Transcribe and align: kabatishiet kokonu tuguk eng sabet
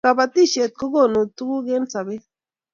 kabatishiet 0.05 0.71
kokonu 0.79 1.19
tuguk 1.35 1.65
eng 1.75 1.87
sabet 1.93 2.23